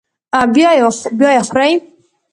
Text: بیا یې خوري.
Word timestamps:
بیا 0.53 0.69
یې 1.35 1.41
خوري. 1.47 1.73